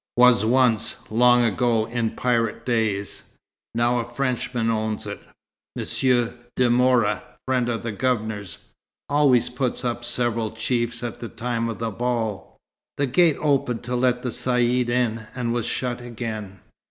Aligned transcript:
"Was 0.17 0.43
once 0.43 0.95
long 1.11 1.43
ago 1.45 1.85
as 1.85 2.13
pirate 2.17 2.65
days. 2.65 3.21
Now 3.75 3.99
a 3.99 4.11
Frenchman 4.11 4.71
owns 4.71 5.05
it 5.05 5.19
Monsieur 5.75 6.33
de 6.55 6.71
Mora 6.71 7.21
friend 7.47 7.69
of 7.69 7.83
the 7.83 7.91
Governor's. 7.91 8.57
Always 9.09 9.51
puts 9.51 9.85
up 9.85 10.03
several 10.03 10.49
chiefs 10.53 11.03
at 11.03 11.19
the 11.19 11.29
time 11.29 11.69
of 11.69 11.77
the 11.77 11.91
ball." 11.91 12.57
The 12.97 13.05
gate 13.05 13.37
opened 13.39 13.83
to 13.83 13.95
let 13.95 14.23
the 14.23 14.29
caïd 14.29 14.89
in 14.89 15.27
and 15.35 15.53
was 15.53 15.67
shut 15.67 16.01
again. 16.01 16.61